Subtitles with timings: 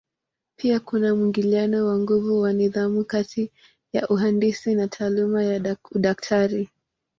[0.59, 3.51] Pia kuna mwingiliano wa nguvu wa nidhamu kati
[3.93, 6.69] ya uhandisi na taaluma ya udaktari.